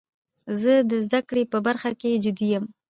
[0.61, 2.65] زه د زده کړي په برخه کښي جدي یم.